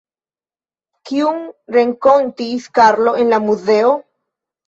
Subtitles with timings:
[1.09, 1.43] Kiun
[1.75, 3.93] renkontis Karlo en la muzeo?